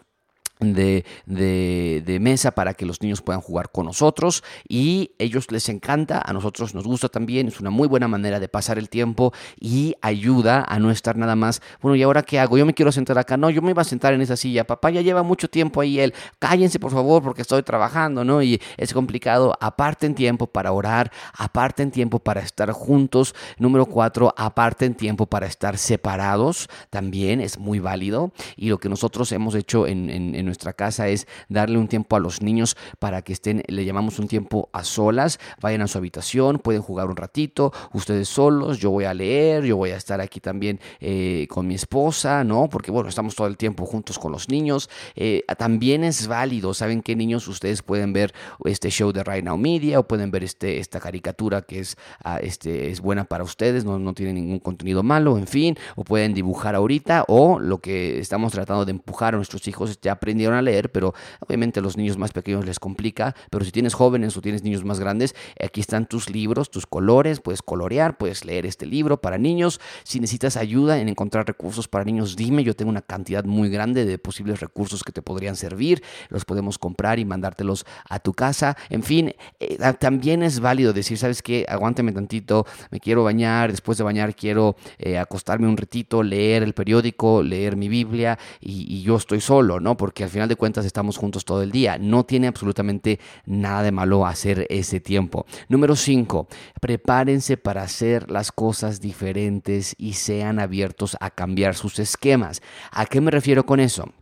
de, 0.60 1.04
de, 1.26 2.18
mesa 2.20 2.52
para 2.52 2.74
que 2.74 2.86
los 2.86 3.02
niños 3.02 3.22
puedan 3.22 3.40
jugar 3.40 3.70
con 3.70 3.86
nosotros. 3.86 4.42
Y 4.68 5.10
ellos 5.18 5.50
les 5.50 5.68
encanta, 5.68 6.22
a 6.24 6.32
nosotros 6.32 6.74
nos 6.74 6.84
gusta 6.84 7.08
también, 7.08 7.48
es 7.48 7.60
una 7.60 7.70
muy 7.70 7.88
buena 7.88 8.08
manera 8.08 8.40
de 8.40 8.48
pasar 8.48 8.78
el 8.78 8.88
tiempo 8.88 9.32
y 9.60 9.94
ayuda 10.00 10.64
a 10.66 10.78
no 10.78 10.90
estar 10.90 11.16
nada 11.16 11.36
más, 11.36 11.60
bueno, 11.82 11.96
¿y 11.96 12.02
ahora 12.02 12.22
qué 12.22 12.38
hago? 12.38 12.56
Yo 12.56 12.66
me 12.66 12.74
quiero 12.74 12.92
sentar 12.92 13.18
acá, 13.18 13.36
no, 13.36 13.50
yo 13.50 13.62
me 13.62 13.70
iba 13.70 13.82
a 13.82 13.84
sentar 13.84 14.14
en 14.14 14.20
esa 14.20 14.36
silla, 14.36 14.64
papá 14.64 14.90
ya 14.90 15.00
lleva 15.00 15.22
mucho 15.22 15.48
tiempo 15.48 15.80
ahí 15.80 15.98
él, 15.98 16.14
cállense 16.38 16.78
por 16.78 16.92
favor 16.92 17.22
porque 17.22 17.42
estoy 17.42 17.62
trabajando, 17.62 18.24
¿no? 18.24 18.42
Y 18.42 18.60
es 18.76 18.92
complicado, 18.94 19.56
aparten 19.60 20.14
tiempo 20.14 20.46
para 20.46 20.72
orar, 20.72 21.10
aparten 21.36 21.90
tiempo 21.90 22.18
para 22.18 22.40
estar 22.40 22.70
juntos, 22.70 23.34
número 23.58 23.86
cuatro, 23.86 24.32
aparten 24.36 24.94
tiempo 24.94 25.26
para 25.26 25.46
estar 25.46 25.78
separados, 25.78 26.68
también 26.90 27.40
es 27.40 27.58
muy 27.58 27.78
válido. 27.78 28.32
Y 28.56 28.68
lo 28.68 28.78
que 28.78 28.88
nosotros 28.88 29.30
hemos 29.32 29.54
hecho 29.54 29.86
en, 29.86 30.10
en, 30.10 30.43
nuestra 30.44 30.72
casa 30.72 31.08
es 31.08 31.26
darle 31.48 31.78
un 31.78 31.88
tiempo 31.88 32.16
a 32.16 32.20
los 32.20 32.42
niños 32.42 32.76
para 32.98 33.22
que 33.22 33.32
estén, 33.32 33.62
le 33.66 33.84
llamamos 33.84 34.18
un 34.18 34.28
tiempo 34.28 34.68
a 34.72 34.84
solas, 34.84 35.38
vayan 35.60 35.82
a 35.82 35.88
su 35.88 35.98
habitación, 35.98 36.58
pueden 36.58 36.82
jugar 36.82 37.08
un 37.08 37.16
ratito, 37.16 37.72
ustedes 37.92 38.28
solos, 38.28 38.78
yo 38.78 38.90
voy 38.90 39.04
a 39.04 39.14
leer, 39.14 39.64
yo 39.64 39.76
voy 39.76 39.90
a 39.90 39.96
estar 39.96 40.20
aquí 40.20 40.40
también 40.40 40.80
eh, 41.00 41.46
con 41.50 41.66
mi 41.66 41.74
esposa, 41.74 42.44
¿no? 42.44 42.68
Porque 42.68 42.90
bueno, 42.90 43.08
estamos 43.08 43.34
todo 43.34 43.46
el 43.46 43.56
tiempo 43.56 43.86
juntos 43.86 44.18
con 44.18 44.32
los 44.32 44.48
niños. 44.48 44.88
Eh, 45.14 45.44
también 45.58 46.04
es 46.04 46.26
válido, 46.26 46.74
¿saben 46.74 47.02
qué 47.02 47.16
niños? 47.16 47.48
Ustedes 47.48 47.82
pueden 47.82 48.12
ver 48.12 48.32
este 48.64 48.90
show 48.90 49.12
de 49.12 49.22
Right 49.24 49.44
Now 49.44 49.56
Media 49.56 49.98
o 50.00 50.06
pueden 50.06 50.30
ver 50.30 50.44
este, 50.44 50.78
esta 50.78 51.00
caricatura 51.00 51.62
que 51.62 51.80
es, 51.80 51.96
ah, 52.22 52.38
este, 52.40 52.90
es 52.90 53.00
buena 53.00 53.24
para 53.24 53.44
ustedes, 53.44 53.84
no, 53.84 53.98
no 53.98 54.14
tiene 54.14 54.32
ningún 54.32 54.58
contenido 54.58 55.02
malo, 55.02 55.38
en 55.38 55.46
fin, 55.46 55.76
o 55.96 56.04
pueden 56.04 56.34
dibujar 56.34 56.74
ahorita 56.74 57.24
o 57.28 57.58
lo 57.58 57.78
que 57.78 58.18
estamos 58.18 58.52
tratando 58.52 58.84
de 58.84 58.92
empujar 58.92 59.34
a 59.34 59.36
nuestros 59.36 59.66
hijos 59.68 59.98
ya 60.00 60.16
aprendieron 60.34 60.56
a 60.56 60.62
leer, 60.62 60.90
pero 60.90 61.14
obviamente 61.38 61.78
a 61.78 61.82
los 61.82 61.96
niños 61.96 62.18
más 62.18 62.32
pequeños 62.32 62.66
les 62.66 62.80
complica, 62.80 63.36
pero 63.50 63.64
si 63.64 63.70
tienes 63.70 63.94
jóvenes 63.94 64.36
o 64.36 64.40
tienes 64.40 64.64
niños 64.64 64.84
más 64.84 64.98
grandes, 64.98 65.36
aquí 65.62 65.80
están 65.80 66.06
tus 66.06 66.28
libros, 66.28 66.70
tus 66.70 66.86
colores, 66.86 67.40
puedes 67.40 67.62
colorear, 67.62 68.16
puedes 68.16 68.44
leer 68.44 68.66
este 68.66 68.84
libro 68.84 69.20
para 69.20 69.38
niños. 69.38 69.80
Si 70.02 70.18
necesitas 70.18 70.56
ayuda 70.56 70.98
en 70.98 71.08
encontrar 71.08 71.46
recursos 71.46 71.86
para 71.86 72.04
niños, 72.04 72.34
dime, 72.34 72.64
yo 72.64 72.74
tengo 72.74 72.90
una 72.90 73.02
cantidad 73.02 73.44
muy 73.44 73.70
grande 73.70 74.04
de 74.04 74.18
posibles 74.18 74.58
recursos 74.58 75.04
que 75.04 75.12
te 75.12 75.22
podrían 75.22 75.54
servir, 75.54 76.02
los 76.30 76.44
podemos 76.44 76.78
comprar 76.78 77.20
y 77.20 77.24
mandártelos 77.24 77.86
a 78.08 78.18
tu 78.18 78.32
casa. 78.32 78.76
En 78.90 79.04
fin, 79.04 79.34
eh, 79.60 79.78
también 80.00 80.42
es 80.42 80.58
válido 80.58 80.92
decir, 80.92 81.16
¿sabes 81.16 81.42
qué? 81.42 81.64
Aguántame 81.68 82.10
tantito, 82.10 82.66
me 82.90 82.98
quiero 82.98 83.22
bañar, 83.22 83.70
después 83.70 83.98
de 83.98 84.04
bañar 84.04 84.34
quiero 84.34 84.74
eh, 84.98 85.16
acostarme 85.16 85.68
un 85.68 85.76
ratito, 85.76 86.24
leer 86.24 86.64
el 86.64 86.74
periódico, 86.74 87.40
leer 87.40 87.76
mi 87.76 87.88
Biblia 87.88 88.36
y, 88.60 88.92
y 88.92 89.02
yo 89.02 89.16
estoy 89.16 89.40
solo, 89.40 89.78
¿no? 89.78 89.96
Porque 89.96 90.23
al 90.24 90.30
final 90.30 90.48
de 90.48 90.56
cuentas 90.56 90.84
estamos 90.84 91.16
juntos 91.16 91.44
todo 91.44 91.62
el 91.62 91.70
día. 91.70 91.98
No 91.98 92.24
tiene 92.24 92.46
absolutamente 92.46 93.20
nada 93.46 93.82
de 93.82 93.92
malo 93.92 94.26
hacer 94.26 94.66
ese 94.70 95.00
tiempo. 95.00 95.46
Número 95.68 95.96
5. 95.96 96.48
Prepárense 96.80 97.56
para 97.56 97.82
hacer 97.82 98.30
las 98.30 98.52
cosas 98.52 99.00
diferentes 99.00 99.94
y 99.98 100.14
sean 100.14 100.58
abiertos 100.58 101.16
a 101.20 101.30
cambiar 101.30 101.74
sus 101.74 101.98
esquemas. 101.98 102.62
¿A 102.90 103.06
qué 103.06 103.20
me 103.20 103.30
refiero 103.30 103.64
con 103.64 103.80
eso? 103.80 104.12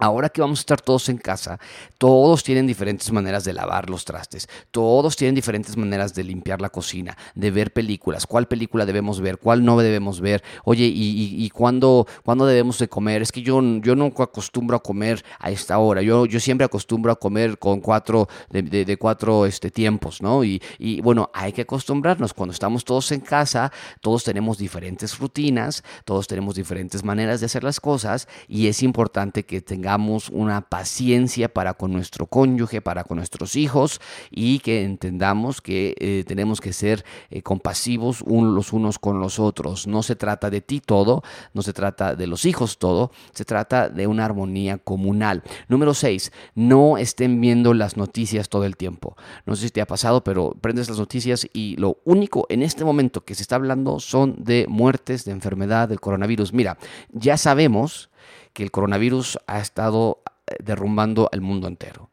Ahora 0.00 0.30
que 0.30 0.40
vamos 0.40 0.60
a 0.60 0.62
estar 0.62 0.80
todos 0.80 1.10
en 1.10 1.18
casa, 1.18 1.60
todos 1.98 2.42
tienen 2.42 2.66
diferentes 2.66 3.12
maneras 3.12 3.44
de 3.44 3.52
lavar 3.52 3.90
los 3.90 4.06
trastes, 4.06 4.48
todos 4.70 5.14
tienen 5.14 5.34
diferentes 5.34 5.76
maneras 5.76 6.14
de 6.14 6.24
limpiar 6.24 6.62
la 6.62 6.70
cocina, 6.70 7.18
de 7.34 7.50
ver 7.50 7.74
películas, 7.74 8.26
cuál 8.26 8.48
película 8.48 8.86
debemos 8.86 9.20
ver, 9.20 9.36
cuál 9.36 9.62
no 9.62 9.78
debemos 9.78 10.22
ver, 10.22 10.42
oye, 10.64 10.86
y, 10.86 11.44
y, 11.44 11.50
cuándo, 11.50 12.06
debemos 12.24 12.78
de 12.78 12.88
comer. 12.88 13.20
Es 13.20 13.30
que 13.30 13.42
yo, 13.42 13.60
yo 13.82 13.94
nunca 13.94 14.22
acostumbro 14.22 14.78
a 14.78 14.82
comer 14.82 15.22
a 15.38 15.50
esta 15.50 15.78
hora, 15.78 16.00
yo, 16.00 16.24
yo 16.24 16.40
siempre 16.40 16.64
acostumbro 16.64 17.12
a 17.12 17.16
comer 17.16 17.58
con 17.58 17.82
cuatro, 17.82 18.26
de, 18.48 18.62
de, 18.62 18.96
cuatro 18.96 19.44
este, 19.44 19.70
tiempos, 19.70 20.22
¿no? 20.22 20.42
Y, 20.44 20.62
y 20.78 21.02
bueno, 21.02 21.30
hay 21.34 21.52
que 21.52 21.62
acostumbrarnos, 21.62 22.32
cuando 22.32 22.54
estamos 22.54 22.86
todos 22.86 23.12
en 23.12 23.20
casa, 23.20 23.70
todos 24.00 24.24
tenemos 24.24 24.56
diferentes 24.56 25.18
rutinas, 25.18 25.84
todos 26.06 26.26
tenemos 26.26 26.54
diferentes 26.54 27.04
maneras 27.04 27.40
de 27.40 27.46
hacer 27.46 27.64
las 27.64 27.80
cosas 27.80 28.28
y 28.48 28.68
es 28.68 28.82
importante 28.82 29.44
que 29.44 29.60
tengamos 29.60 29.89
una 30.32 30.62
paciencia 30.62 31.48
para 31.48 31.74
con 31.74 31.92
nuestro 31.92 32.26
cónyuge, 32.26 32.80
para 32.80 33.04
con 33.04 33.16
nuestros 33.16 33.56
hijos 33.56 34.00
y 34.30 34.60
que 34.60 34.84
entendamos 34.84 35.60
que 35.60 35.94
eh, 35.98 36.24
tenemos 36.26 36.60
que 36.60 36.72
ser 36.72 37.04
eh, 37.30 37.42
compasivos 37.42 38.22
los 38.26 38.72
unos 38.72 38.98
con 38.98 39.20
los 39.20 39.38
otros. 39.38 39.86
No 39.86 40.02
se 40.02 40.16
trata 40.16 40.50
de 40.50 40.60
ti 40.60 40.80
todo, 40.80 41.22
no 41.54 41.62
se 41.62 41.72
trata 41.72 42.14
de 42.14 42.26
los 42.26 42.44
hijos 42.44 42.78
todo, 42.78 43.10
se 43.32 43.44
trata 43.44 43.88
de 43.88 44.06
una 44.06 44.24
armonía 44.24 44.78
comunal. 44.78 45.42
Número 45.68 45.94
6, 45.94 46.32
no 46.54 46.98
estén 46.98 47.40
viendo 47.40 47.74
las 47.74 47.96
noticias 47.96 48.48
todo 48.48 48.64
el 48.64 48.76
tiempo. 48.76 49.16
No 49.46 49.56
sé 49.56 49.66
si 49.66 49.70
te 49.70 49.80
ha 49.80 49.86
pasado, 49.86 50.22
pero 50.22 50.56
prendes 50.60 50.88
las 50.88 50.98
noticias 50.98 51.48
y 51.52 51.76
lo 51.76 51.98
único 52.04 52.46
en 52.48 52.62
este 52.62 52.84
momento 52.84 53.24
que 53.24 53.34
se 53.34 53.42
está 53.42 53.56
hablando 53.56 54.00
son 54.00 54.36
de 54.38 54.66
muertes, 54.68 55.24
de 55.24 55.32
enfermedad, 55.32 55.88
del 55.88 56.00
coronavirus. 56.00 56.52
Mira, 56.52 56.78
ya 57.12 57.36
sabemos 57.36 58.09
que 58.52 58.62
el 58.62 58.70
coronavirus 58.70 59.38
ha 59.46 59.58
estado 59.58 60.22
eh, 60.46 60.56
derrumbando 60.62 61.28
al 61.32 61.40
mundo 61.40 61.68
entero. 61.68 62.10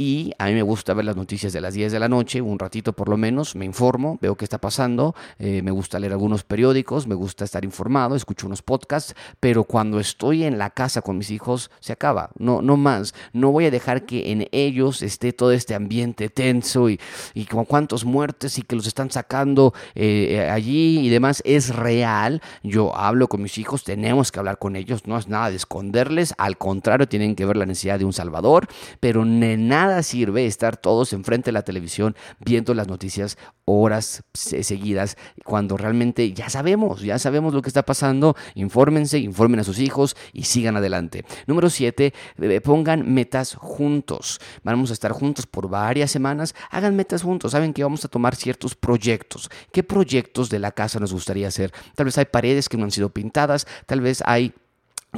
Y 0.00 0.32
a 0.38 0.46
mí 0.46 0.54
me 0.54 0.62
gusta 0.62 0.94
ver 0.94 1.04
las 1.04 1.16
noticias 1.16 1.52
de 1.52 1.60
las 1.60 1.74
10 1.74 1.90
de 1.90 1.98
la 1.98 2.08
noche, 2.08 2.40
un 2.40 2.60
ratito 2.60 2.92
por 2.92 3.08
lo 3.08 3.16
menos, 3.16 3.56
me 3.56 3.64
informo, 3.64 4.16
veo 4.22 4.36
qué 4.36 4.44
está 4.44 4.58
pasando, 4.58 5.16
eh, 5.40 5.60
me 5.60 5.72
gusta 5.72 5.98
leer 5.98 6.12
algunos 6.12 6.44
periódicos, 6.44 7.08
me 7.08 7.16
gusta 7.16 7.44
estar 7.44 7.64
informado, 7.64 8.14
escucho 8.14 8.46
unos 8.46 8.62
podcasts, 8.62 9.16
pero 9.40 9.64
cuando 9.64 9.98
estoy 9.98 10.44
en 10.44 10.56
la 10.56 10.70
casa 10.70 11.02
con 11.02 11.18
mis 11.18 11.32
hijos 11.32 11.72
se 11.80 11.92
acaba, 11.92 12.30
no, 12.38 12.62
no 12.62 12.76
más. 12.76 13.12
No 13.32 13.50
voy 13.50 13.66
a 13.66 13.72
dejar 13.72 14.06
que 14.06 14.30
en 14.30 14.46
ellos 14.52 15.02
esté 15.02 15.32
todo 15.32 15.50
este 15.50 15.74
ambiente 15.74 16.28
tenso 16.28 16.88
y, 16.88 17.00
y 17.34 17.46
como 17.46 17.64
cuántos 17.64 18.04
muertes 18.04 18.56
y 18.58 18.62
que 18.62 18.76
los 18.76 18.86
están 18.86 19.10
sacando 19.10 19.74
eh, 19.96 20.48
allí 20.48 21.00
y 21.00 21.08
demás. 21.08 21.42
Es 21.44 21.74
real, 21.74 22.40
yo 22.62 22.94
hablo 22.96 23.26
con 23.26 23.42
mis 23.42 23.58
hijos, 23.58 23.82
tenemos 23.82 24.30
que 24.30 24.38
hablar 24.38 24.60
con 24.60 24.76
ellos, 24.76 25.08
no 25.08 25.18
es 25.18 25.26
nada 25.26 25.50
de 25.50 25.56
esconderles, 25.56 26.34
al 26.38 26.56
contrario, 26.56 27.08
tienen 27.08 27.34
que 27.34 27.44
ver 27.44 27.56
la 27.56 27.66
necesidad 27.66 27.98
de 27.98 28.04
un 28.04 28.12
salvador, 28.12 28.68
pero 29.00 29.24
nada 29.24 29.87
nada 29.88 30.02
sirve 30.02 30.46
estar 30.46 30.76
todos 30.76 31.12
enfrente 31.12 31.48
de 31.48 31.52
la 31.52 31.62
televisión 31.62 32.14
viendo 32.38 32.74
las 32.74 32.88
noticias 32.88 33.38
horas 33.64 34.22
seguidas 34.32 35.16
cuando 35.44 35.76
realmente 35.76 36.32
ya 36.32 36.48
sabemos, 36.48 37.02
ya 37.02 37.18
sabemos 37.18 37.54
lo 37.54 37.62
que 37.62 37.68
está 37.68 37.84
pasando. 37.84 38.36
Infórmense, 38.54 39.18
informen 39.18 39.60
a 39.60 39.64
sus 39.64 39.78
hijos 39.78 40.16
y 40.32 40.44
sigan 40.44 40.76
adelante. 40.76 41.24
Número 41.46 41.70
7, 41.70 42.12
eh, 42.40 42.60
pongan 42.60 43.12
metas 43.12 43.54
juntos. 43.54 44.40
Vamos 44.62 44.90
a 44.90 44.92
estar 44.92 45.12
juntos 45.12 45.46
por 45.46 45.68
varias 45.68 46.10
semanas. 46.10 46.54
Hagan 46.70 46.96
metas 46.96 47.22
juntos. 47.22 47.52
Saben 47.52 47.72
que 47.72 47.82
vamos 47.82 48.04
a 48.04 48.08
tomar 48.08 48.36
ciertos 48.36 48.74
proyectos. 48.74 49.50
¿Qué 49.72 49.82
proyectos 49.82 50.50
de 50.50 50.58
la 50.58 50.72
casa 50.72 51.00
nos 51.00 51.12
gustaría 51.12 51.48
hacer? 51.48 51.72
Tal 51.94 52.06
vez 52.06 52.18
hay 52.18 52.26
paredes 52.26 52.68
que 52.68 52.76
no 52.76 52.84
han 52.84 52.90
sido 52.90 53.10
pintadas, 53.10 53.66
tal 53.86 54.00
vez 54.00 54.22
hay 54.24 54.54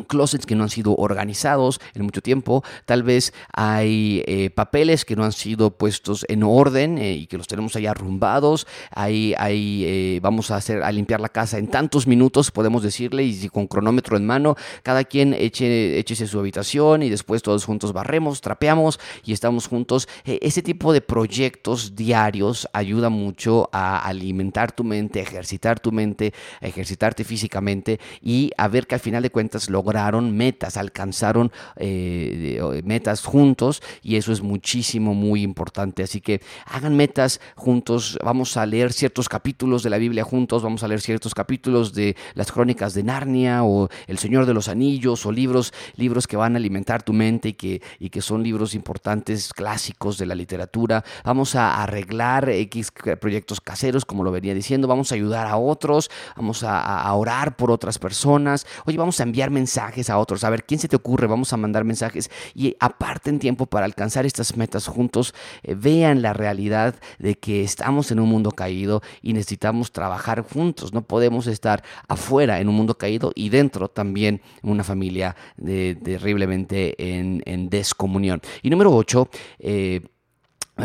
closets 0.06 0.46
que 0.46 0.54
no 0.54 0.62
han 0.62 0.70
sido 0.70 0.94
organizados 0.96 1.80
en 1.94 2.04
mucho 2.04 2.20
tiempo, 2.20 2.62
tal 2.84 3.02
vez 3.02 3.32
hay 3.52 4.22
eh, 4.26 4.50
papeles 4.50 5.04
que 5.04 5.16
no 5.16 5.24
han 5.24 5.32
sido 5.32 5.70
puestos 5.70 6.24
en 6.28 6.42
orden 6.42 6.98
eh, 6.98 7.14
y 7.14 7.26
que 7.26 7.36
los 7.36 7.46
tenemos 7.46 7.74
ahí 7.76 7.86
arrumbados, 7.86 8.66
hay, 8.90 9.34
hay 9.36 9.84
eh, 9.84 10.20
vamos 10.22 10.50
a 10.50 10.56
hacer 10.56 10.82
a 10.82 10.92
limpiar 10.92 11.20
la 11.20 11.28
casa 11.28 11.58
en 11.58 11.68
tantos 11.68 12.06
minutos, 12.06 12.50
podemos 12.50 12.82
decirle, 12.82 13.24
y 13.24 13.48
con 13.48 13.66
cronómetro 13.66 14.16
en 14.16 14.26
mano, 14.26 14.56
cada 14.82 15.04
quien 15.04 15.34
eche, 15.34 15.98
échese 15.98 16.26
su 16.26 16.38
habitación 16.38 17.02
y 17.02 17.10
después 17.10 17.42
todos 17.42 17.64
juntos 17.64 17.92
barremos, 17.92 18.40
trapeamos 18.40 19.00
y 19.24 19.32
estamos 19.32 19.66
juntos. 19.66 20.08
ese 20.24 20.62
tipo 20.62 20.92
de 20.92 21.00
proyectos 21.00 21.96
diarios 21.96 22.68
ayuda 22.72 23.08
mucho 23.08 23.68
a 23.72 23.98
alimentar 23.98 24.72
tu 24.72 24.84
mente, 24.84 25.20
a 25.20 25.22
ejercitar 25.22 25.80
tu 25.80 25.90
mente, 25.92 26.32
a 26.60 26.66
ejercitarte 26.66 27.24
físicamente 27.24 27.98
y 28.22 28.52
a 28.56 28.68
ver 28.68 28.86
que 28.86 28.94
al 28.94 29.00
final 29.00 29.22
de 29.22 29.30
cuentas 29.30 29.68
lo 29.68 29.79
lograron 29.80 30.36
metas, 30.36 30.76
alcanzaron 30.76 31.50
eh, 31.76 32.60
metas 32.84 33.24
juntos 33.24 33.82
y 34.02 34.16
eso 34.16 34.30
es 34.30 34.42
muchísimo, 34.42 35.14
muy 35.14 35.42
importante. 35.42 36.02
Así 36.02 36.20
que 36.20 36.42
hagan 36.66 36.96
metas 36.96 37.40
juntos, 37.56 38.18
vamos 38.22 38.58
a 38.58 38.66
leer 38.66 38.92
ciertos 38.92 39.26
capítulos 39.26 39.82
de 39.82 39.88
la 39.88 39.96
Biblia 39.96 40.22
juntos, 40.22 40.62
vamos 40.62 40.82
a 40.82 40.88
leer 40.88 41.00
ciertos 41.00 41.34
capítulos 41.34 41.94
de 41.94 42.14
las 42.34 42.52
crónicas 42.52 42.92
de 42.92 43.02
Narnia 43.04 43.64
o 43.64 43.88
El 44.06 44.18
Señor 44.18 44.44
de 44.44 44.52
los 44.52 44.68
Anillos 44.68 45.24
o 45.24 45.32
libros, 45.32 45.72
libros 45.96 46.26
que 46.26 46.36
van 46.36 46.56
a 46.56 46.58
alimentar 46.58 47.02
tu 47.02 47.14
mente 47.14 47.48
y 47.48 47.52
que, 47.54 47.80
y 47.98 48.10
que 48.10 48.20
son 48.20 48.42
libros 48.42 48.74
importantes, 48.74 49.54
clásicos 49.54 50.18
de 50.18 50.26
la 50.26 50.34
literatura. 50.34 51.02
Vamos 51.24 51.54
a 51.54 51.82
arreglar 51.82 52.50
X 52.50 52.92
proyectos 53.18 53.62
caseros, 53.62 54.04
como 54.04 54.24
lo 54.24 54.30
venía 54.30 54.52
diciendo, 54.52 54.86
vamos 54.86 55.10
a 55.10 55.14
ayudar 55.14 55.46
a 55.46 55.56
otros, 55.56 56.10
vamos 56.36 56.64
a, 56.64 57.00
a 57.00 57.14
orar 57.14 57.56
por 57.56 57.70
otras 57.70 57.98
personas. 57.98 58.66
Oye, 58.84 58.98
vamos 58.98 59.20
a 59.20 59.22
enviar 59.22 59.50
mensajes 59.50 59.69
mensajes 59.70 60.10
a 60.10 60.18
otros. 60.18 60.42
A 60.42 60.50
ver, 60.50 60.64
¿quién 60.64 60.80
se 60.80 60.88
te 60.88 60.96
ocurre? 60.96 61.28
Vamos 61.28 61.52
a 61.52 61.56
mandar 61.56 61.84
mensajes 61.84 62.28
y 62.56 62.76
aparten 62.80 63.38
tiempo 63.38 63.66
para 63.66 63.86
alcanzar 63.86 64.26
estas 64.26 64.56
metas 64.56 64.88
juntos. 64.88 65.32
Eh, 65.62 65.76
vean 65.76 66.22
la 66.22 66.32
realidad 66.32 66.96
de 67.20 67.36
que 67.36 67.62
estamos 67.62 68.10
en 68.10 68.18
un 68.18 68.28
mundo 68.28 68.50
caído 68.50 69.00
y 69.22 69.32
necesitamos 69.32 69.92
trabajar 69.92 70.42
juntos. 70.42 70.92
No 70.92 71.02
podemos 71.02 71.46
estar 71.46 71.84
afuera 72.08 72.58
en 72.58 72.68
un 72.68 72.74
mundo 72.74 72.98
caído 72.98 73.30
y 73.36 73.48
dentro 73.50 73.88
también 73.88 74.42
una 74.62 74.82
familia 74.82 75.36
terriblemente 75.56 76.96
en, 76.98 77.68
descomunión. 77.70 78.40
Y 78.62 78.70
número 78.70 78.92
8, 78.92 79.28
eh, 79.60 80.00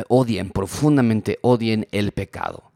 odien, 0.10 0.52
profundamente 0.52 1.40
odien 1.42 1.88
el 1.92 2.12
pecado 2.12 2.72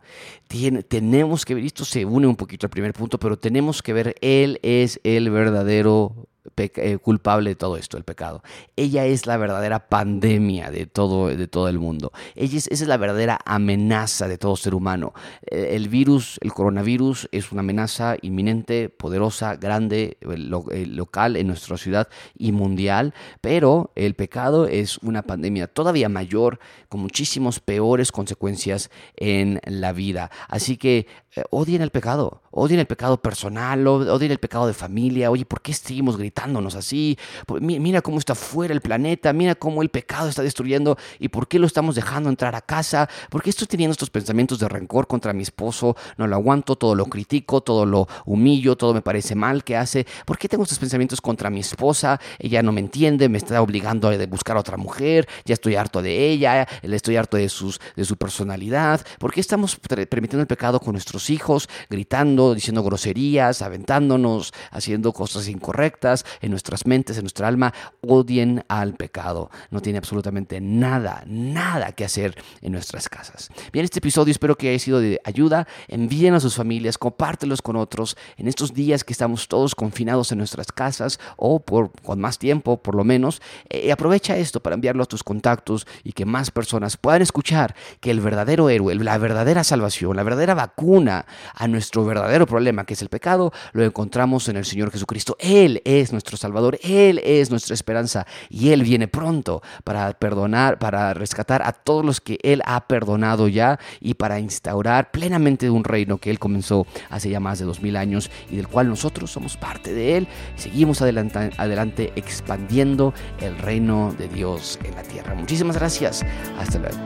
tenemos 0.88 1.46
que 1.46 1.54
ver, 1.54 1.64
esto 1.64 1.86
se 1.86 2.06
une 2.06 2.26
un 2.26 2.36
poquito 2.36 2.66
al 2.66 2.72
primer 2.72 2.94
punto, 2.94 3.20
pero 3.20 3.38
tenemos 3.38 3.84
que 3.84 3.94
ver, 3.94 4.16
Él 4.22 4.60
es 4.64 5.00
el 5.04 5.30
verdadero 5.30 6.28
eh, 6.58 6.98
culpable 6.98 7.52
de 7.52 7.56
todo 7.56 7.78
esto, 7.78 7.98
el 7.98 8.04
pecado. 8.04 8.44
Ella 8.76 9.06
es 9.06 9.26
la 9.26 9.38
verdadera 9.38 9.88
pandemia 9.88 10.72
de 10.72 10.86
todo, 10.86 11.28
de 11.28 11.48
todo 11.48 11.70
el 11.70 11.80
mundo. 11.80 12.12
Ella 12.36 12.58
es, 12.58 12.68
esa 12.68 12.84
es 12.84 12.88
la 12.88 12.98
verdadera 12.98 13.40
amenaza 13.46 14.28
de 14.28 14.38
todo 14.38 14.58
ser 14.58 14.76
humano. 14.76 15.14
Eh, 15.50 15.70
el 15.74 15.88
virus, 15.88 16.38
el 16.42 16.52
coronavirus, 16.52 17.30
es 17.32 17.52
una 17.52 17.62
amenaza 17.62 18.18
inminente, 18.22 18.90
poderosa, 18.90 19.56
grande, 19.56 20.18
eh, 20.22 20.86
local 20.86 21.38
en 21.38 21.48
nuestra 21.48 21.78
ciudad 21.78 22.10
y 22.38 22.52
mundial, 22.52 23.14
pero 23.42 23.92
el 23.96 24.16
pecado 24.16 24.68
es 24.68 24.98
una 24.98 25.22
pandemia 25.22 25.68
todavía 25.68 26.10
mayor, 26.10 26.60
con 26.90 27.02
muchísimas 27.02 27.60
peores 27.60 28.12
consecuencias 28.12 28.90
en 29.16 29.62
la 29.66 29.94
vida. 29.94 30.30
Así 30.48 30.78
que 30.78 31.08
odien 31.50 31.82
el 31.82 31.92
pecado, 31.92 32.42
odien 32.52 32.80
el 32.80 32.88
pecado 32.88 33.22
personal, 33.22 33.86
odien 33.88 34.32
el 34.32 34.40
pecado 34.40 34.68
de 34.68 34.74
familia. 34.74 35.32
Oye, 35.32 35.46
¿por 35.46 35.62
qué 35.62 35.74
seguimos 35.74 36.18
gritando? 36.18 36.60
así. 36.78 37.18
Mira 37.60 38.02
cómo 38.02 38.20
está 38.20 38.36
fuera 38.36 38.74
el 38.74 38.82
planeta, 38.82 39.34
mira 39.34 39.56
cómo 39.56 39.82
el 39.82 39.90
pecado 39.90 40.30
está 40.30 40.44
destruyendo 40.44 40.98
y 41.20 41.30
por 41.30 41.48
qué 41.48 41.60
lo 41.60 41.68
estamos 41.68 41.96
dejando 41.96 42.30
entrar 42.30 42.56
a 42.56 42.62
casa, 42.62 43.10
por 43.30 43.42
qué 43.42 43.50
estoy 43.50 43.68
teniendo 43.68 43.92
estos 43.92 44.10
pensamientos 44.10 44.60
de 44.60 44.68
rencor 44.68 45.08
contra 45.08 45.34
mi 45.34 45.44
esposo, 45.44 45.96
no 46.18 46.28
lo 46.28 46.36
aguanto, 46.36 46.76
todo 46.76 46.96
lo 46.96 47.06
critico, 47.06 47.62
todo 47.62 47.86
lo 47.86 48.08
humillo, 48.26 48.76
todo 48.76 48.94
me 48.94 49.02
parece 49.02 49.36
mal 49.36 49.64
que 49.64 49.78
hace, 49.78 50.06
por 50.26 50.38
qué 50.38 50.50
tengo 50.50 50.64
estos 50.64 50.80
pensamientos 50.80 51.22
contra 51.22 51.50
mi 51.50 51.60
esposa, 51.60 52.20
ella 52.38 52.62
no 52.62 52.72
me 52.72 52.82
entiende, 52.82 53.30
me 53.30 53.38
está 53.38 53.62
obligando 53.62 54.10
a 54.10 54.26
buscar 54.28 54.58
a 54.58 54.62
otra 54.62 54.78
mujer, 54.78 55.28
ya 55.46 55.54
estoy 55.54 55.76
harto 55.76 56.02
de 56.02 56.30
ella, 56.30 56.68
le 56.82 56.96
estoy 56.96 57.16
harto 57.16 57.38
de, 57.38 57.50
sus, 57.50 57.80
de 57.96 58.06
su 58.06 58.18
personalidad, 58.18 59.06
por 59.20 59.34
qué 59.34 59.40
estamos 59.40 59.78
permitiendo 59.78 60.42
el 60.42 60.48
pecado 60.48 60.80
con 60.80 60.96
nuestros 61.20 61.30
hijos, 61.30 61.70
gritando, 61.90 62.56
diciendo 62.56 62.82
groserías, 62.82 63.62
aventándonos, 63.62 64.54
haciendo 64.72 65.12
cosas 65.12 65.50
incorrectas, 65.50 66.26
en 66.42 66.52
nuestras 66.52 66.86
mentes, 66.86 67.18
en 67.18 67.24
nuestra 67.24 67.48
alma, 67.48 67.74
odien 68.02 68.64
al 68.70 68.94
pecado. 68.94 69.50
No 69.70 69.82
tiene 69.82 69.98
absolutamente 69.98 70.62
nada, 70.62 71.24
nada 71.28 71.92
que 71.92 72.06
hacer 72.06 72.36
en 72.62 72.72
nuestras 72.72 73.10
casas. 73.10 73.50
Bien, 73.74 73.84
este 73.84 74.00
episodio 74.00 74.32
espero 74.32 74.56
que 74.56 74.70
haya 74.70 74.80
sido 74.80 75.00
de 75.02 75.20
ayuda. 75.26 75.68
Envíen 75.88 76.34
a 76.36 76.40
sus 76.40 76.56
familias, 76.56 76.98
compártelos 76.98 77.62
con 77.62 77.76
otros 77.76 78.16
en 78.38 78.48
estos 78.48 78.74
días 78.74 79.04
que 79.04 79.12
estamos 79.12 79.48
todos 79.48 79.76
confinados 79.76 80.32
en 80.32 80.38
nuestras 80.38 80.72
casas 80.72 81.20
o 81.36 81.60
por, 81.60 81.92
con 82.02 82.22
más 82.22 82.38
tiempo, 82.38 82.78
por 82.78 82.96
lo 82.96 83.04
menos. 83.04 83.42
Eh, 83.70 83.92
aprovecha 83.92 84.38
esto 84.38 84.62
para 84.62 84.76
enviarlo 84.76 85.04
a 85.04 85.08
tus 85.08 85.24
contactos 85.24 85.86
y 86.04 86.14
que 86.14 86.26
más 86.26 86.52
personas 86.52 86.96
puedan 86.96 87.22
escuchar 87.22 87.76
que 88.00 88.12
el 88.12 88.22
verdadero 88.22 88.70
héroe, 88.70 88.96
la 88.96 89.18
verdadera 89.18 89.64
salvación, 89.66 90.16
la 90.16 90.24
verdadera 90.24 90.54
vacuna 90.54 91.09
a 91.10 91.68
nuestro 91.68 92.06
verdadero 92.06 92.46
problema, 92.46 92.86
que 92.86 92.94
es 92.94 93.02
el 93.02 93.10
pecado, 93.10 93.52
lo 93.74 93.84
encontramos 93.84 94.48
en 94.50 94.58
el 94.58 94.66
Señor 94.66 94.92
Jesucristo. 94.92 95.36
Él 95.40 95.82
es 95.86 96.12
nuestro 96.12 96.38
Salvador, 96.38 96.80
Él 96.84 97.22
es 97.24 97.50
nuestra 97.50 97.74
esperanza 97.74 98.26
y 98.50 98.70
Él 98.70 98.84
viene 98.84 99.08
pronto 99.08 99.62
para 99.84 100.12
perdonar, 100.14 100.80
para 100.80 101.14
rescatar 101.14 101.62
a 101.64 101.72
todos 101.74 102.06
los 102.06 102.22
que 102.22 102.40
Él 102.44 102.62
ha 102.66 102.88
perdonado 102.88 103.48
ya 103.48 103.80
y 104.00 104.14
para 104.14 104.40
instaurar 104.40 105.12
plenamente 105.12 105.70
un 105.70 105.84
reino 105.84 106.18
que 106.18 106.32
Él 106.32 106.40
comenzó 106.40 106.86
hace 107.10 107.30
ya 107.30 107.40
más 107.40 107.60
de 107.60 107.66
dos 107.66 107.82
mil 107.82 107.96
años 107.96 108.30
y 108.50 108.56
del 108.56 108.68
cual 108.68 108.90
nosotros 108.90 109.32
somos 109.32 109.58
parte 109.58 109.94
de 109.94 110.18
Él. 110.18 110.28
Seguimos 110.56 111.02
adelante 111.02 112.14
expandiendo 112.16 113.14
el 113.40 113.58
reino 113.58 114.14
de 114.18 114.28
Dios 114.28 114.80
en 114.84 114.96
la 114.96 115.04
tierra. 115.04 115.36
Muchísimas 115.36 115.78
gracias. 115.78 116.26
Hasta 116.58 116.80
luego. 116.80 116.98